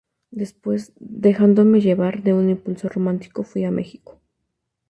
después, 0.31 0.93
dejándome 0.99 1.79
llevar 1.79 2.23
de 2.23 2.33
un 2.33 2.49
impulso 2.49 2.89
romántico, 2.89 3.43
fuí 3.43 3.65
a 3.65 3.69
México. 3.71 4.19